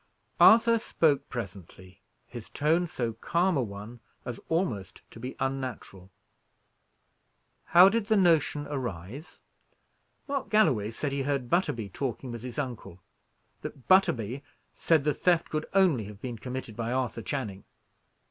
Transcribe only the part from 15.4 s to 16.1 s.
could only